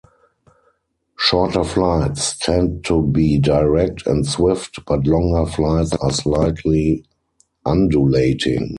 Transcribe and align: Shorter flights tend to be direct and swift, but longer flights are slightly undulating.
Shorter 1.15 1.63
flights 1.63 2.35
tend 2.39 2.83
to 2.85 3.03
be 3.03 3.37
direct 3.37 4.07
and 4.07 4.25
swift, 4.25 4.79
but 4.87 5.05
longer 5.05 5.45
flights 5.45 5.93
are 5.93 6.09
slightly 6.09 7.05
undulating. 7.67 8.69